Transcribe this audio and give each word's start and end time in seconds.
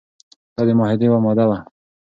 دا 0.55 0.61
د 0.67 0.69
معاهدې 0.79 1.05
یوه 1.07 1.19
ماده 1.25 1.45
وه. 1.49 1.57